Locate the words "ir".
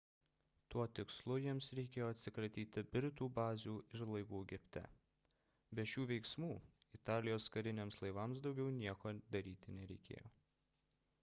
3.97-4.05